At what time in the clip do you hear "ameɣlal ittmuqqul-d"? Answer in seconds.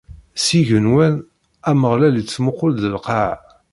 1.69-2.83